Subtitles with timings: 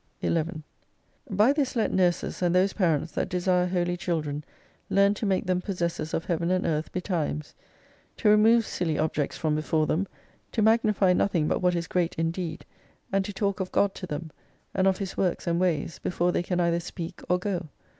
[0.23, 0.63] 11
[1.29, 4.43] By this let nurses, and those parents that desire Holy Children
[4.89, 7.53] learn to make them possessors of Heaven and Earth betimes;
[8.17, 10.07] to remove silly objects from before them,
[10.53, 12.65] to magnify nothing but what is great indeed,
[13.13, 14.31] and to talk of God to them,
[14.73, 17.69] and of His v/orks and ways before they can either speak or go.